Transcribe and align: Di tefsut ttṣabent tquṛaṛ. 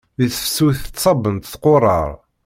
Di 0.17 0.27
tefsut 0.29 0.77
ttṣabent 0.85 1.49
tquṛaṛ. 1.53 2.09